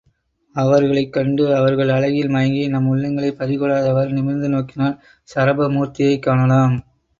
[0.55, 4.99] அவர்களைக் கண்டு அவர்கள் அழகில் மயங்கி நம் உள்ளங்களைப் பறிகொடாதவாறு நிமிர்ந்து நோக்கினால்,
[5.29, 6.77] சரப மூர்த்தியைக் காணலாம்.